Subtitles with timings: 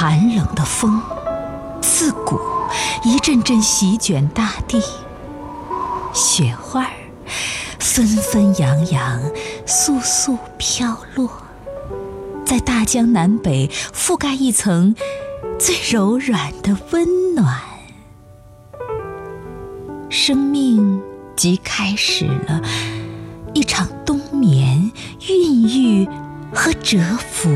[0.00, 1.02] 寒冷的风，
[1.80, 2.38] 自古
[3.02, 4.80] 一阵阵席卷大地，
[6.14, 6.86] 雪花
[7.80, 9.20] 纷纷扬扬，
[9.66, 11.28] 簌簌飘落，
[12.46, 14.94] 在大江南北覆盖一层
[15.58, 17.58] 最柔软的温暖。
[20.08, 21.02] 生命
[21.36, 22.62] 即开始了
[23.52, 24.92] 一场冬眠、
[25.28, 26.08] 孕育
[26.54, 27.50] 和蛰伏。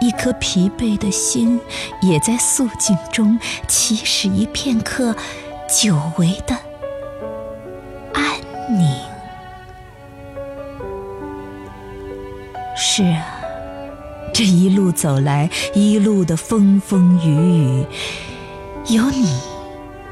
[0.00, 1.60] 一颗疲惫的心，
[2.00, 5.14] 也在肃静中起始一片刻
[5.68, 6.56] 久违的
[8.14, 8.24] 安
[8.78, 8.88] 宁。
[12.76, 13.26] 是啊，
[14.32, 17.84] 这一路走来，一路的风风雨
[18.88, 19.40] 雨，有你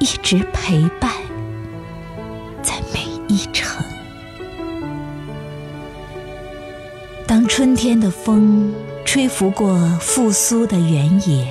[0.00, 1.12] 一直陪伴
[2.62, 3.80] 在每一程。
[7.26, 8.74] 当春天的风。
[9.16, 11.48] 吹拂过复苏的原野，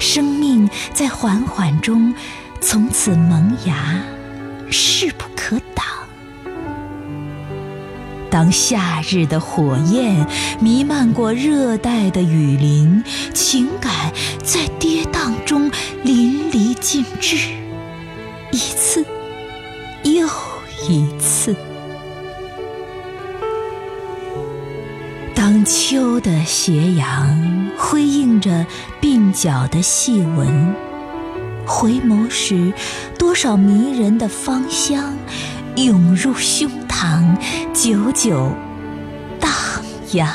[0.00, 2.14] 生命在缓缓中
[2.62, 4.02] 从此萌芽，
[4.70, 5.84] 势不可挡。
[8.30, 10.26] 当夏日的火焰
[10.60, 13.04] 弥漫过热带的雨林，
[13.34, 13.92] 情感
[14.42, 15.70] 在跌宕中
[16.04, 17.36] 淋漓尽致，
[18.50, 19.04] 一次
[20.04, 20.26] 又
[20.88, 21.54] 一次。
[25.64, 28.66] 秋的斜阳辉映着
[29.00, 30.74] 鬓角的细纹，
[31.66, 32.72] 回眸时，
[33.18, 35.16] 多少迷人的芳香
[35.76, 37.36] 涌入胸膛，
[37.72, 38.52] 久久
[39.40, 39.50] 荡
[40.12, 40.34] 漾。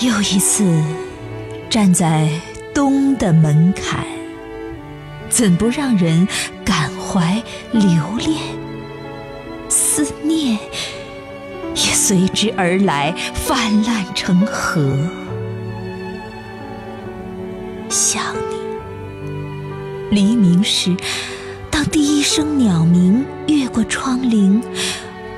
[0.00, 0.64] 又一次
[1.68, 2.28] 站在
[2.74, 4.04] 冬的门槛，
[5.28, 6.26] 怎不让人
[6.64, 7.82] 感怀留
[8.18, 8.38] 恋、
[9.68, 10.58] 思念？
[11.74, 14.96] 也随之而来，泛滥成河。
[17.88, 20.96] 想你，黎明时，
[21.70, 24.60] 当第一声鸟鸣越过窗棂；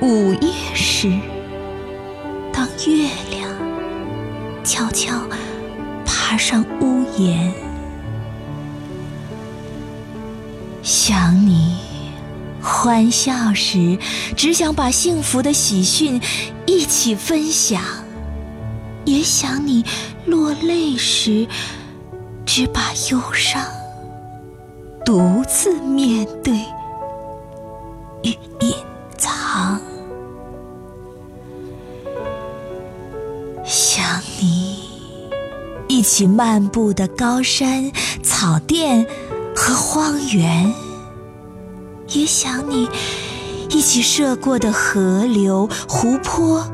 [0.01, 1.11] 午夜时，
[2.53, 3.49] 当月亮
[4.63, 5.19] 悄悄
[6.05, 7.53] 爬上屋檐。
[10.81, 11.84] 想你。
[12.65, 13.97] 欢笑时，
[14.35, 16.19] 只想把幸福的喜讯
[16.65, 17.79] 一起分享；
[19.05, 19.85] 也想你
[20.25, 21.47] 落泪时，
[22.43, 22.81] 只把
[23.11, 23.61] 忧伤
[25.05, 26.53] 独自面对
[28.23, 28.73] 与隐
[29.15, 29.79] 藏。
[33.63, 34.03] 想
[34.39, 34.79] 你
[35.87, 37.91] 一起漫步的高山、
[38.23, 39.05] 草甸
[39.55, 40.84] 和荒原。
[42.09, 42.87] 也想你
[43.69, 46.65] 一起涉过的河流、湖泊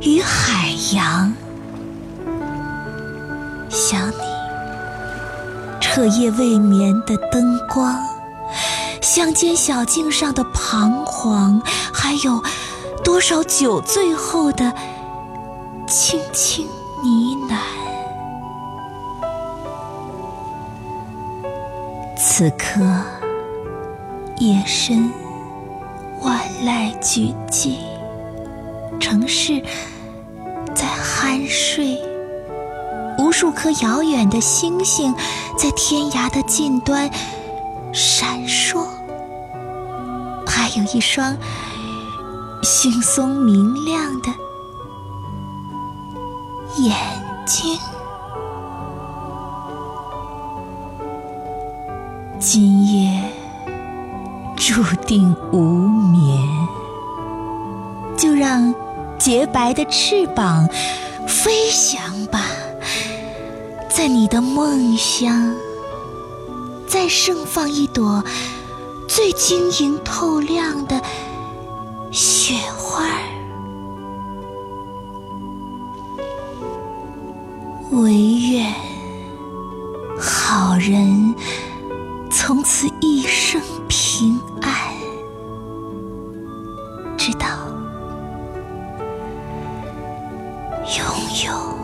[0.00, 1.34] 与海洋，
[3.68, 4.14] 想你
[5.80, 7.96] 彻夜未眠的灯光，
[9.00, 11.60] 乡间小径上的彷徨，
[11.92, 12.42] 还有
[13.02, 14.72] 多少酒醉后的
[15.88, 16.66] 轻轻
[17.02, 17.56] 呢喃。
[22.16, 22.80] 此刻。
[24.38, 25.12] 夜深，
[26.20, 27.76] 万籁俱寂，
[28.98, 29.62] 城市
[30.74, 31.96] 在酣睡，
[33.18, 35.14] 无数颗遥远的星星
[35.56, 37.08] 在天涯的尽端
[37.92, 38.84] 闪烁，
[40.46, 41.36] 还有一双
[42.62, 44.28] 惺忪明亮的
[46.78, 46.92] 眼
[47.46, 47.78] 睛。
[52.40, 53.33] 今夜。
[54.66, 56.42] 注定无眠，
[58.16, 58.74] 就让
[59.18, 60.66] 洁白的翅膀
[61.28, 62.40] 飞翔吧，
[63.90, 65.54] 在你的梦乡，
[66.86, 68.24] 再盛放一朵
[69.06, 70.98] 最晶莹透亮的
[72.10, 73.20] 雪花儿。
[77.90, 78.72] 唯愿
[80.18, 81.34] 好人
[82.30, 84.40] 从此一生平。
[84.40, 84.53] 知
[90.86, 91.04] 拥
[91.46, 91.83] 有。